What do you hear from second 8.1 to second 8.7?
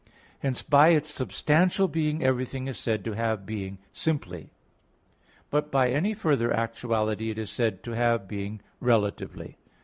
being